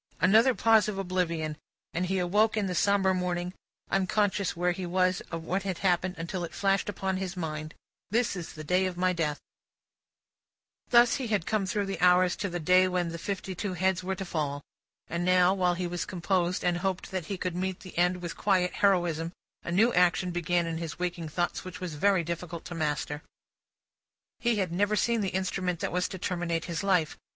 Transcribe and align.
Another 0.19 0.55
pause 0.55 0.87
of 0.87 0.97
oblivion, 0.97 1.57
and 1.93 2.07
he 2.07 2.17
awoke 2.17 2.57
in 2.57 2.65
the 2.65 2.73
sombre 2.73 3.13
morning, 3.13 3.53
unconscious 3.91 4.57
where 4.57 4.71
he 4.71 4.83
was 4.83 5.21
or 5.31 5.37
what 5.37 5.61
had 5.61 5.77
happened, 5.77 6.15
until 6.17 6.43
it 6.43 6.55
flashed 6.55 6.89
upon 6.89 7.17
his 7.17 7.37
mind, 7.37 7.75
"this 8.09 8.35
is 8.35 8.53
the 8.53 8.63
day 8.63 8.87
of 8.87 8.97
my 8.97 9.13
death!" 9.13 9.39
Thus, 10.89 11.17
had 11.17 11.29
he 11.29 11.37
come 11.41 11.67
through 11.67 11.85
the 11.85 12.01
hours, 12.01 12.35
to 12.37 12.49
the 12.49 12.59
day 12.59 12.87
when 12.87 13.09
the 13.09 13.19
fifty 13.19 13.53
two 13.53 13.75
heads 13.75 14.03
were 14.03 14.15
to 14.15 14.25
fall. 14.25 14.63
And 15.07 15.23
now, 15.23 15.53
while 15.53 15.75
he 15.75 15.85
was 15.85 16.03
composed, 16.05 16.63
and 16.63 16.77
hoped 16.77 17.11
that 17.11 17.27
he 17.27 17.37
could 17.37 17.55
meet 17.55 17.81
the 17.81 17.95
end 17.95 18.23
with 18.23 18.35
quiet 18.35 18.73
heroism, 18.73 19.33
a 19.63 19.71
new 19.71 19.93
action 19.93 20.31
began 20.31 20.65
in 20.65 20.79
his 20.79 20.97
waking 20.97 21.29
thoughts, 21.29 21.63
which 21.63 21.79
was 21.79 21.93
very 21.93 22.23
difficult 22.23 22.65
to 22.65 22.73
master. 22.73 23.21
He 24.39 24.55
had 24.55 24.71
never 24.71 24.95
seen 24.95 25.21
the 25.21 25.29
instrument 25.29 25.79
that 25.81 25.91
was 25.91 26.07
to 26.07 26.17
terminate 26.17 26.65
his 26.65 26.81
life. 26.83 27.19